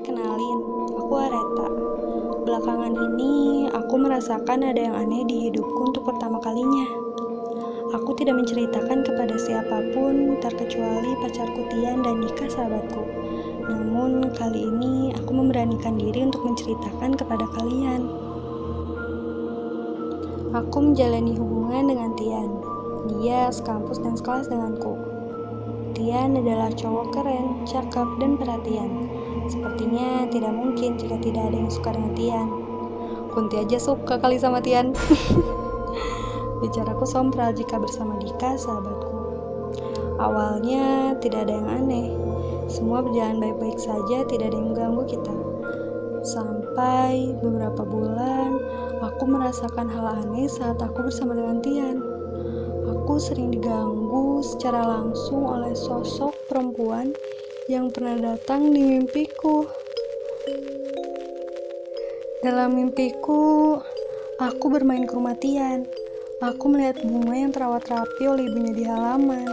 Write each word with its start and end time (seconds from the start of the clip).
kenalin, 0.00 0.58
aku 0.96 1.12
Areta. 1.16 1.68
Belakangan 2.48 2.94
ini, 2.96 3.68
aku 3.68 3.94
merasakan 4.00 4.64
ada 4.64 4.80
yang 4.80 4.96
aneh 4.96 5.22
di 5.28 5.48
hidupku 5.48 5.92
untuk 5.92 6.08
pertama 6.08 6.40
kalinya. 6.40 6.88
Aku 7.90 8.14
tidak 8.14 8.38
menceritakan 8.38 9.02
kepada 9.02 9.34
siapa 9.34 9.82
pun, 9.90 10.38
terkecuali 10.38 11.10
pacarku 11.20 11.66
Tian 11.74 12.00
dan 12.06 12.22
Dika 12.22 12.46
sahabatku. 12.46 13.02
Namun, 13.66 14.30
kali 14.32 14.62
ini 14.62 15.10
aku 15.18 15.30
memberanikan 15.34 15.98
diri 15.98 16.22
untuk 16.22 16.46
menceritakan 16.46 17.18
kepada 17.18 17.44
kalian. 17.58 18.06
Aku 20.54 20.78
menjalani 20.82 21.34
hubungan 21.34 21.90
dengan 21.90 22.10
Tian. 22.14 22.50
Dia 23.10 23.50
sekampus 23.50 23.98
dan 23.98 24.14
sekelas 24.14 24.46
denganku. 24.46 24.94
Tian 25.98 26.38
adalah 26.38 26.70
cowok 26.70 27.06
keren, 27.10 27.66
cakep, 27.66 28.08
dan 28.22 28.38
perhatian. 28.38 29.09
Sepertinya 29.50 30.30
tidak 30.30 30.54
mungkin 30.54 30.94
jika 30.94 31.18
tidak 31.18 31.50
ada 31.50 31.56
yang 31.58 31.72
suka 31.74 31.90
dengan 31.90 32.14
Tian. 32.14 32.48
Kunti 33.34 33.58
aja 33.58 33.78
suka 33.82 34.14
kali 34.22 34.38
sama 34.38 34.62
Tian. 34.62 34.94
Bicaraku 36.62 37.02
sompral 37.02 37.50
jika 37.50 37.82
bersama 37.82 38.14
Dika, 38.22 38.54
sahabatku. 38.54 39.10
Awalnya 40.22 41.18
tidak 41.18 41.50
ada 41.50 41.58
yang 41.58 41.68
aneh. 41.82 42.08
Semua 42.70 43.02
berjalan 43.02 43.42
baik-baik 43.42 43.82
saja, 43.82 44.22
tidak 44.30 44.54
ada 44.54 44.56
yang 44.60 44.70
mengganggu 44.70 45.04
kita. 45.10 45.34
Sampai 46.22 47.34
beberapa 47.42 47.82
bulan, 47.82 48.54
aku 49.02 49.26
merasakan 49.26 49.90
hal 49.90 50.20
aneh 50.22 50.46
saat 50.46 50.78
aku 50.78 51.10
bersama 51.10 51.34
dengan 51.34 51.58
Tian. 51.58 51.98
Aku 52.86 53.18
sering 53.18 53.50
diganggu 53.50 54.38
secara 54.46 54.86
langsung 54.86 55.42
oleh 55.42 55.74
sosok 55.74 56.36
perempuan 56.46 57.10
yang 57.70 57.86
pernah 57.94 58.18
datang 58.18 58.74
di 58.74 58.82
mimpiku. 58.82 59.62
Dalam 62.42 62.74
mimpiku, 62.74 63.78
aku 64.42 64.66
bermain 64.74 65.06
ke 65.06 65.14
Tian. 65.38 65.86
Aku 66.42 66.66
melihat 66.66 66.98
bunga 67.06 67.30
yang 67.38 67.54
terawat 67.54 67.86
rapi 67.86 68.26
oleh 68.26 68.50
ibunya 68.50 68.74
di 68.74 68.84
halaman. 68.90 69.46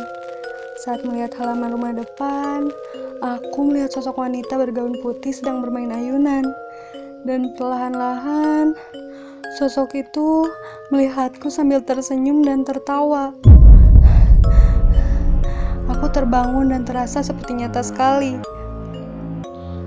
Saat 0.81 1.05
melihat 1.05 1.37
halaman 1.37 1.77
rumah 1.77 1.93
depan, 1.93 2.73
aku 3.21 3.59
melihat 3.69 3.93
sosok 3.93 4.17
wanita 4.17 4.57
bergaun 4.57 4.97
putih 5.05 5.29
sedang 5.29 5.61
bermain 5.61 5.93
ayunan. 5.93 6.41
Dan 7.21 7.53
perlahan-lahan, 7.53 8.73
sosok 9.61 9.93
itu 9.93 10.49
melihatku 10.89 11.53
sambil 11.53 11.85
tersenyum 11.85 12.41
dan 12.41 12.65
tertawa. 12.65 13.29
Aku 15.87 16.11
terbangun 16.11 16.75
dan 16.75 16.83
terasa 16.83 17.23
seperti 17.23 17.63
nyata 17.63 17.79
sekali. 17.79 18.35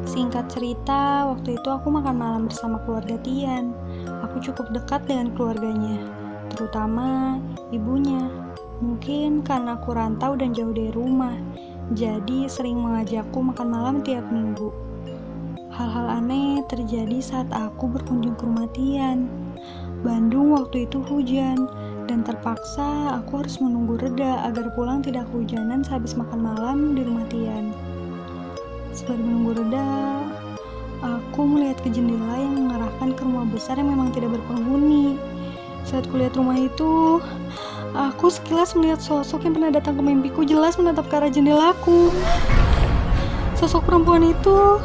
Singkat 0.09 0.48
cerita, 0.48 1.29
waktu 1.29 1.61
itu 1.61 1.69
aku 1.69 1.93
makan 1.93 2.17
malam 2.17 2.43
bersama 2.48 2.81
keluarga 2.83 3.20
Tian. 3.20 3.77
Aku 4.25 4.41
cukup 4.41 4.73
dekat 4.73 5.05
dengan 5.05 5.31
keluarganya, 5.37 6.01
terutama 6.56 7.37
ibunya. 7.69 8.33
Mungkin 8.81 9.45
karena 9.45 9.77
aku 9.77 9.93
rantau 9.93 10.41
dan 10.41 10.56
jauh 10.56 10.73
dari 10.73 10.89
rumah, 10.97 11.37
jadi 11.93 12.48
sering 12.48 12.81
mengajakku 12.81 13.39
makan 13.45 13.69
malam 13.69 13.97
tiap 14.01 14.25
minggu. 14.33 14.73
Hal-hal 15.69 16.17
aneh 16.17 16.65
terjadi 16.67 17.21
saat 17.21 17.53
aku 17.53 17.93
berkunjung 17.93 18.41
ke 18.41 18.48
rumah 18.48 18.73
Tian. 18.73 19.28
Bandung 20.01 20.56
waktu 20.56 20.89
itu 20.89 21.05
hujan, 21.05 21.69
dan 22.11 22.27
terpaksa 22.27 23.22
aku 23.22 23.39
harus 23.39 23.62
menunggu 23.62 23.94
reda 23.94 24.42
agar 24.42 24.66
pulang 24.75 24.98
tidak 24.98 25.30
kehujanan 25.30 25.86
sehabis 25.86 26.19
makan 26.19 26.42
malam 26.42 26.98
di 26.98 27.06
rumah 27.06 27.22
Tian. 27.30 27.70
Sembari 28.91 29.22
menunggu 29.22 29.62
reda, 29.62 30.19
aku 31.06 31.47
melihat 31.47 31.78
ke 31.86 31.94
jendela 31.94 32.34
yang 32.34 32.66
mengarahkan 32.66 33.14
ke 33.14 33.22
rumah 33.22 33.47
besar 33.47 33.78
yang 33.78 33.94
memang 33.94 34.10
tidak 34.10 34.34
berpenghuni. 34.34 35.15
Saat 35.87 36.10
kulihat 36.10 36.34
rumah 36.34 36.59
itu, 36.59 37.22
aku 37.94 38.26
sekilas 38.26 38.75
melihat 38.75 38.99
sosok 38.99 39.47
yang 39.47 39.54
pernah 39.54 39.70
datang 39.70 39.94
ke 39.94 40.03
mimpiku 40.03 40.43
jelas 40.43 40.75
menatap 40.82 41.06
ke 41.06 41.15
arah 41.15 41.31
jendelaku. 41.31 42.10
Sosok 43.54 43.87
perempuan 43.87 44.26
itu 44.26 44.82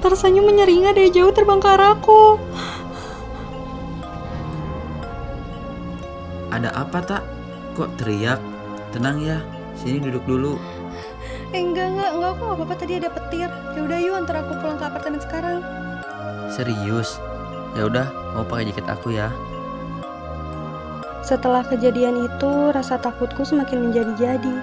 tersenyum 0.00 0.48
menyeringai 0.48 0.96
dari 0.96 1.12
jauh 1.12 1.36
terbang 1.36 1.60
ke 1.60 1.68
arahku. 1.68 2.40
Ada 6.66 6.82
apa 6.82 6.98
tak? 6.98 7.22
Kok 7.78 7.94
teriak? 7.94 8.42
Tenang 8.90 9.22
ya, 9.22 9.38
sini 9.78 10.02
duduk 10.02 10.26
dulu. 10.26 10.58
Eh 11.54 11.62
enggak 11.62 11.94
enggak 11.94 12.10
enggak 12.10 12.30
aku 12.34 12.42
nggak 12.42 12.58
apa-apa 12.58 12.74
tadi 12.74 12.92
ada 12.98 13.06
petir. 13.06 13.46
Ya 13.78 13.80
udah 13.86 13.98
yuk 14.02 14.18
antar 14.18 14.42
aku 14.42 14.58
pulang 14.58 14.74
ke 14.74 14.82
apartemen 14.90 15.22
sekarang. 15.22 15.62
Serius? 16.50 17.22
Ya 17.78 17.86
udah, 17.86 18.10
mau 18.34 18.42
pakai 18.42 18.74
jaket 18.74 18.82
aku 18.90 19.14
ya. 19.14 19.30
Setelah 21.22 21.62
kejadian 21.70 22.26
itu, 22.26 22.50
rasa 22.74 22.98
takutku 22.98 23.46
semakin 23.46 23.86
menjadi-jadi. 23.86 24.54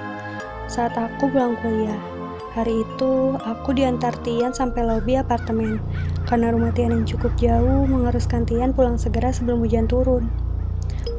Saat 0.67 0.99
aku 0.99 1.31
pulang 1.31 1.55
kuliah, 1.63 2.03
hari 2.51 2.83
itu 2.83 3.39
aku 3.47 3.71
diantar 3.79 4.11
Tian 4.27 4.51
sampai 4.51 4.83
lobi 4.83 5.15
apartemen. 5.15 5.79
Karena 6.27 6.51
rumah 6.51 6.75
Tian 6.75 6.91
yang 6.91 7.07
cukup 7.07 7.31
jauh, 7.39 7.87
mengharuskan 7.87 8.43
Tian 8.43 8.75
pulang 8.75 8.99
segera 8.99 9.31
sebelum 9.31 9.63
hujan 9.63 9.87
turun. 9.87 10.42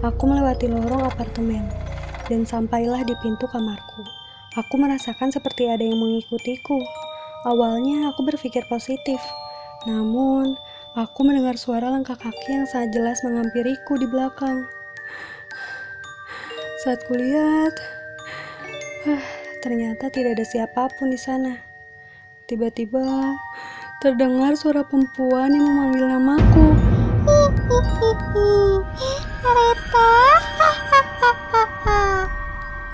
Aku 0.04 0.28
melewati 0.28 0.68
lorong 0.68 1.04
apartemen 1.08 1.64
dan 2.28 2.44
sampailah 2.48 3.04
di 3.04 3.12
pintu 3.20 3.44
kamarku. 3.48 4.04
Aku 4.54 4.78
merasakan 4.78 5.34
seperti 5.34 5.66
ada 5.66 5.82
yang 5.82 5.98
mengikutiku. 5.98 6.78
Awalnya 7.44 8.08
aku 8.08 8.24
berpikir 8.24 8.64
positif, 8.70 9.20
namun 9.84 10.56
aku 10.96 11.20
mendengar 11.26 11.60
suara 11.60 11.92
langkah 11.92 12.16
kaki 12.16 12.48
yang 12.54 12.64
sangat 12.64 12.96
jelas 12.96 13.20
menghampiriku 13.26 14.00
di 14.00 14.06
belakang. 14.08 14.64
Saat 16.84 17.04
kulihat, 17.08 17.74
ah, 19.08 19.24
ternyata 19.60 20.08
tidak 20.08 20.40
ada 20.40 20.44
siapa 20.44 20.88
pun 20.96 21.12
di 21.12 21.20
sana. 21.20 21.60
Tiba-tiba 22.44 23.36
terdengar 24.04 24.52
suara 24.56 24.84
perempuan 24.84 25.52
yang 25.56 25.64
memanggil 25.64 26.04
namaku. 26.08 26.66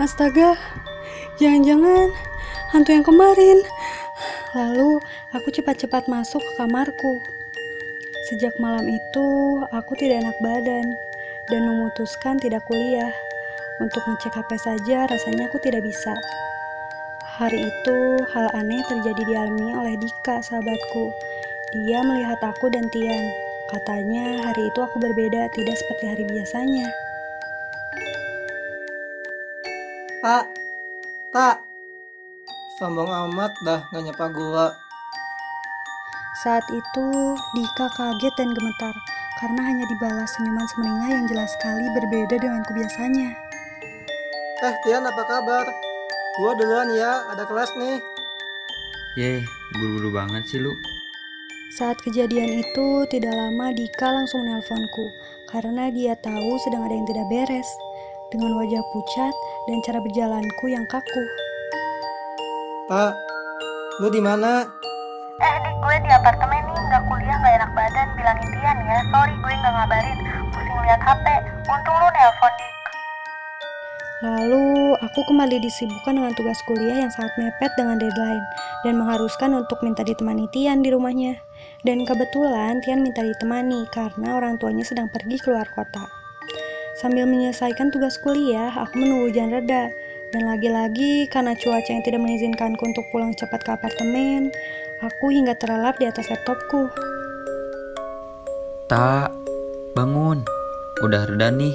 Astaga, 0.01 0.57
jangan-jangan 1.37 2.09
hantu 2.73 2.97
yang 2.97 3.05
kemarin. 3.05 3.61
Lalu 4.57 4.97
aku 5.37 5.53
cepat-cepat 5.53 6.09
masuk 6.09 6.41
ke 6.41 6.53
kamarku. 6.57 7.21
Sejak 8.33 8.57
malam 8.57 8.89
itu, 8.89 9.29
aku 9.69 9.93
tidak 10.01 10.25
enak 10.25 10.33
badan 10.41 10.97
dan 11.53 11.61
memutuskan 11.69 12.41
tidak 12.41 12.65
kuliah. 12.65 13.13
Untuk 13.85 14.01
ngecek 14.09 14.41
HP 14.41 14.51
saja 14.57 15.05
rasanya 15.05 15.53
aku 15.53 15.61
tidak 15.61 15.85
bisa. 15.85 16.17
Hari 17.37 17.61
itu, 17.61 18.25
hal 18.33 18.49
aneh 18.57 18.81
terjadi 18.89 19.21
dialami 19.29 19.77
oleh 19.77 20.01
Dika, 20.01 20.41
sahabatku. 20.41 21.13
Dia 21.77 22.01
melihat 22.01 22.41
aku 22.41 22.73
dan 22.73 22.89
Tian. 22.89 23.29
Katanya 23.69 24.49
hari 24.49 24.65
itu 24.65 24.81
aku 24.81 24.97
berbeda, 24.97 25.53
tidak 25.53 25.77
seperti 25.77 26.05
hari 26.09 26.25
biasanya. 26.25 26.89
Tak, 30.21 30.53
tak. 31.33 31.65
Sombong 32.77 33.09
amat 33.09 33.57
dah 33.65 33.89
gak 33.89 34.05
nyapa 34.05 34.29
gua. 34.37 34.69
Saat 36.45 36.69
itu, 36.69 37.09
Dika 37.57 37.89
kaget 37.97 38.35
dan 38.37 38.53
gemetar 38.53 38.93
karena 39.41 39.65
hanya 39.65 39.89
dibalas 39.89 40.29
senyuman 40.37 40.69
semeringah 40.77 41.09
yang 41.09 41.25
jelas 41.25 41.49
sekali 41.57 41.89
berbeda 41.97 42.37
dengan 42.37 42.61
kebiasanya. 42.69 43.33
Eh 44.61 44.75
Tian 44.85 45.09
apa 45.09 45.25
kabar? 45.25 45.65
Gua 46.37 46.53
duluan 46.53 46.93
ya, 46.93 47.25
ada 47.33 47.49
kelas 47.49 47.73
nih. 47.81 47.97
Yeh, 49.17 49.41
buru-buru 49.73 50.21
banget 50.21 50.45
sih 50.53 50.61
lu. 50.61 50.77
Saat 51.81 51.97
kejadian 52.05 52.61
itu, 52.61 53.09
tidak 53.09 53.33
lama 53.33 53.73
Dika 53.73 54.13
langsung 54.13 54.45
menelponku 54.45 55.09
karena 55.49 55.89
dia 55.89 56.13
tahu 56.21 56.61
sedang 56.61 56.85
ada 56.85 56.93
yang 56.93 57.09
tidak 57.09 57.25
beres 57.33 57.69
dengan 58.31 58.57
wajah 58.57 58.83
pucat 58.95 59.35
dan 59.67 59.79
cara 59.83 59.99
berjalanku 59.99 60.65
yang 60.71 60.87
kaku. 60.87 61.23
Tak, 62.91 63.15
lu 64.03 64.09
di 64.11 64.23
mana? 64.23 64.67
Eh 65.41 65.55
dik 65.63 65.77
gue 65.79 65.97
di 66.05 66.11
apartemen 66.11 66.63
nih 66.69 66.83
nggak 66.91 67.03
kuliah 67.07 67.37
nggak 67.41 67.55
enak 67.63 67.71
badan 67.73 68.09
bilangin 68.19 68.49
Tian 68.53 68.77
ya 68.83 68.99
sorry 69.09 69.33
gue 69.33 69.53
nggak 69.57 69.73
ngabarin 69.73 70.19
pusing 70.53 70.79
lihat 70.85 71.01
HP 71.01 71.27
untung 71.65 71.97
lu 71.97 72.09
nelpon 72.13 72.53
dik 72.61 72.71
Lalu, 74.21 75.01
aku 75.01 75.25
kembali 75.33 75.65
disibukkan 75.65 76.13
dengan 76.13 76.37
tugas 76.37 76.61
kuliah 76.69 77.09
yang 77.09 77.09
sangat 77.09 77.33
mepet 77.41 77.73
dengan 77.73 77.97
deadline 77.97 78.45
dan 78.85 79.01
mengharuskan 79.01 79.57
untuk 79.57 79.81
minta 79.81 80.05
ditemani 80.05 80.45
Tian 80.53 80.85
di 80.85 80.93
rumahnya. 80.93 81.41
Dan 81.89 82.05
kebetulan 82.05 82.85
Tian 82.85 83.01
minta 83.01 83.25
ditemani 83.25 83.89
karena 83.89 84.37
orang 84.37 84.61
tuanya 84.61 84.85
sedang 84.85 85.09
pergi 85.09 85.41
keluar 85.41 85.65
kota. 85.73 86.20
Sambil 87.01 87.25
menyelesaikan 87.25 87.89
tugas 87.89 88.21
kuliah, 88.21 88.69
aku 88.77 89.01
menunggu 89.01 89.33
hujan 89.33 89.49
reda. 89.49 89.89
Dan 90.31 90.47
lagi-lagi 90.47 91.27
karena 91.33 91.57
cuaca 91.57 91.91
yang 91.91 92.05
tidak 92.05 92.21
mengizinkanku 92.21 92.85
untuk 92.87 93.03
pulang 93.11 93.33
cepat 93.35 93.65
ke 93.65 93.71
apartemen, 93.73 94.53
Aku 95.01 95.33
hingga 95.33 95.57
terlelap 95.57 95.97
di 95.97 96.05
atas 96.05 96.29
laptopku. 96.29 96.93
Tak, 98.85 99.33
bangun. 99.97 100.45
Udah 101.01 101.25
reda 101.25 101.49
nih. 101.49 101.73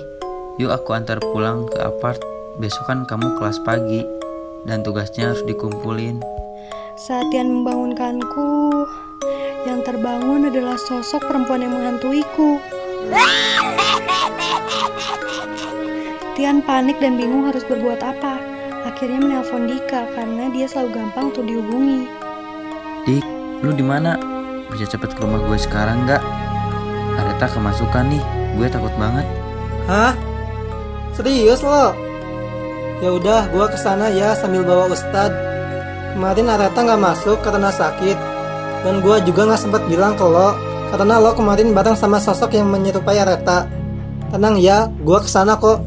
Yuk 0.62 0.70
aku 0.70 0.94
antar 0.94 1.18
pulang 1.18 1.66
ke 1.66 1.82
apart. 1.82 2.22
Besok 2.62 2.86
kan 2.86 3.10
kamu 3.10 3.34
kelas 3.42 3.58
pagi 3.66 4.06
dan 4.70 4.86
tugasnya 4.86 5.34
harus 5.34 5.42
dikumpulin. 5.50 6.22
Saat 7.02 7.34
Tian 7.34 7.50
membangunkanku, 7.50 8.86
yang 9.66 9.82
terbangun 9.82 10.46
adalah 10.46 10.78
sosok 10.78 11.26
perempuan 11.26 11.66
yang 11.66 11.74
menghantuiku. 11.74 12.62
Tian 16.36 16.60
panik 16.62 17.00
dan 17.00 17.16
bingung 17.16 17.48
harus 17.48 17.64
berbuat 17.66 18.04
apa. 18.04 18.38
Akhirnya 18.86 19.18
menelpon 19.18 19.66
Dika 19.66 20.06
karena 20.14 20.52
dia 20.54 20.70
selalu 20.70 20.90
gampang 21.02 21.34
untuk 21.34 21.48
dihubungi. 21.48 22.06
Dik, 23.08 23.26
lu 23.66 23.72
di 23.74 23.86
mana? 23.86 24.20
Bisa 24.70 24.86
cepet 24.86 25.16
ke 25.16 25.20
rumah 25.24 25.42
gue 25.42 25.58
sekarang 25.58 26.06
nggak? 26.06 26.22
Areta 27.16 27.48
kemasukan 27.50 28.06
nih, 28.12 28.24
gue 28.60 28.68
takut 28.70 28.94
banget. 29.00 29.26
Hah? 29.88 30.14
Serius 31.16 31.64
lo? 31.64 31.96
Ya 33.04 33.12
udah, 33.12 33.52
gua 33.52 33.68
ke 33.68 33.76
sana 33.76 34.08
ya 34.08 34.36
sambil 34.40 34.64
bawa 34.64 34.88
Ustad. 34.88 35.32
Kemarin 36.16 36.48
Areta 36.48 36.80
nggak 36.80 37.04
masuk 37.04 37.44
karena 37.44 37.68
sakit, 37.68 38.16
dan 38.88 39.04
gua 39.04 39.20
juga 39.20 39.44
nggak 39.44 39.60
sempat 39.60 39.84
bilang 39.92 40.16
ke 40.16 40.24
lo 40.24 40.56
karena 40.96 41.20
lo 41.20 41.36
kemarin 41.36 41.76
bareng 41.76 42.00
sama 42.00 42.24
sosok 42.24 42.56
yang 42.56 42.72
menyerupai 42.72 43.20
Areta. 43.20 43.68
Tenang 44.32 44.56
ya, 44.56 44.88
gua 45.04 45.20
ke 45.20 45.28
sana 45.28 45.60
kok. 45.60 45.84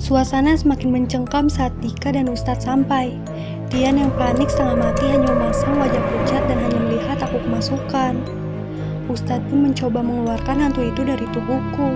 Suasana 0.00 0.56
semakin 0.56 0.88
mencengkam 0.88 1.52
saat 1.52 1.76
Dika 1.84 2.16
dan 2.16 2.32
Ustadz 2.32 2.64
sampai. 2.64 3.12
Tian 3.68 4.00
yang 4.00 4.08
panik 4.16 4.48
setengah 4.48 4.88
mati 4.88 5.04
hanya 5.04 5.28
memasang 5.28 5.76
wajah 5.76 6.00
pucat 6.00 6.40
dan 6.48 6.64
hanya 6.64 6.80
melihat 6.80 7.20
aku 7.20 7.44
kemasukan. 7.44 8.16
Ustadz 9.12 9.44
pun 9.52 9.68
mencoba 9.68 10.00
mengeluarkan 10.00 10.64
hantu 10.64 10.80
itu 10.80 11.04
dari 11.04 11.28
tubuhku. 11.36 11.92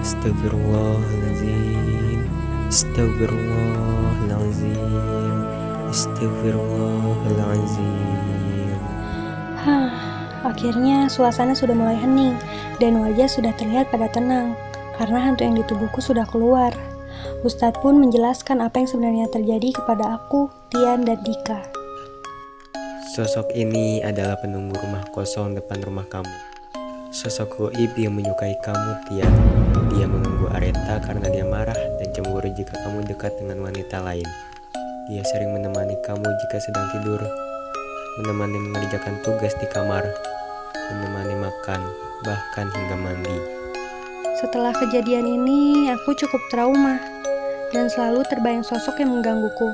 Astagfirullahaladzim 0.00 2.24
Astagfirullahaladzim 2.72 5.44
Astagfirullahaladzim 5.92 8.48
Hah, 9.58 9.90
akhirnya 10.48 11.12
suasana 11.12 11.52
sudah 11.52 11.76
mulai 11.76 12.00
hening 12.00 12.34
dan 12.80 12.96
wajah 12.98 13.28
sudah 13.28 13.52
terlihat 13.60 13.92
pada 13.92 14.08
tenang 14.08 14.56
karena 14.96 15.20
hantu 15.20 15.46
yang 15.46 15.56
di 15.60 15.64
tubuhku 15.68 16.00
sudah 16.00 16.24
keluar. 16.26 16.74
Ustadz 17.46 17.78
pun 17.78 18.00
menjelaskan 18.02 18.64
apa 18.64 18.82
yang 18.82 18.88
sebenarnya 18.90 19.26
terjadi 19.30 19.70
kepada 19.70 20.18
aku, 20.18 20.50
Tian, 20.74 21.06
dan 21.06 21.22
Dika. 21.22 21.78
Sosok 23.18 23.50
ini 23.58 23.98
adalah 23.98 24.38
penunggu 24.38 24.78
rumah 24.78 25.02
kosong 25.10 25.58
depan 25.58 25.82
rumah 25.82 26.06
kamu 26.06 26.30
Sosok 27.10 27.48
goib 27.56 27.96
yang 27.98 28.14
menyukai 28.14 28.54
kamu 28.62 28.92
Tian 29.08 29.32
Dia 29.90 30.06
menunggu 30.06 30.46
Areta 30.54 31.02
karena 31.02 31.26
dia 31.26 31.42
marah 31.42 31.74
dan 31.98 32.14
cemburu 32.14 32.46
jika 32.52 32.78
kamu 32.84 33.08
dekat 33.10 33.34
dengan 33.40 33.64
wanita 33.64 34.04
lain 34.04 34.28
Dia 35.10 35.24
sering 35.34 35.50
menemani 35.50 35.98
kamu 36.04 36.20
jika 36.20 36.62
sedang 36.62 36.86
tidur 36.94 37.18
Menemani 38.22 38.60
mengerjakan 38.70 39.18
tugas 39.24 39.56
di 39.56 39.66
kamar 39.66 40.06
Menemani 40.92 41.36
makan, 41.36 41.80
bahkan 42.24 42.66
hingga 42.72 42.96
mandi 42.96 43.38
Setelah 44.38 44.72
kejadian 44.76 45.26
ini, 45.26 45.90
aku 45.90 46.14
cukup 46.14 46.42
trauma 46.48 46.96
dan 47.72 47.90
selalu 47.92 48.24
terbayang 48.28 48.64
sosok 48.64 49.00
yang 49.02 49.12
menggangguku. 49.12 49.68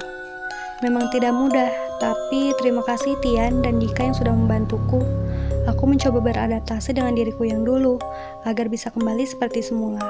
Memang 0.82 1.06
tidak 1.14 1.32
mudah, 1.32 1.70
tapi 2.02 2.50
terima 2.58 2.82
kasih 2.82 3.14
Tian 3.23 3.62
dan 3.62 3.79
Dika 3.79 4.02
yang 4.02 4.17
sudah 4.17 4.35
membantuku. 4.35 5.00
Aku 5.70 5.88
mencoba 5.88 6.20
beradaptasi 6.20 6.93
dengan 6.93 7.17
diriku 7.17 7.49
yang 7.49 7.64
dulu 7.64 7.97
agar 8.44 8.69
bisa 8.69 8.93
kembali 8.93 9.25
seperti 9.25 9.64
semula. 9.64 10.02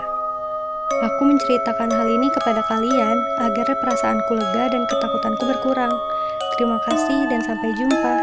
Aku 1.05 1.23
menceritakan 1.27 1.91
hal 1.91 2.09
ini 2.09 2.29
kepada 2.33 2.63
kalian 2.65 3.17
agar 3.45 3.67
perasaanku 3.83 4.33
lega 4.35 4.65
dan 4.73 4.83
ketakutanku 4.89 5.43
berkurang. 5.53 5.95
Terima 6.57 6.79
kasih 6.89 7.29
dan 7.29 7.43
sampai 7.43 7.71
jumpa. 7.77 8.15